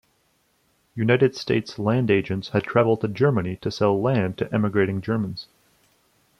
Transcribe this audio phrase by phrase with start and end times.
[0.95, 5.47] United States land agents had traveled to Germany to sell land to emigrating Germans.